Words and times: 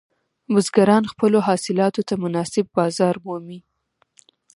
بزګران 0.53 1.03
خپلو 1.11 1.37
حاصلاتو 1.47 2.01
ته 2.07 2.13
مناسب 2.23 2.65
بازار 2.77 3.15
مومي. 3.25 3.59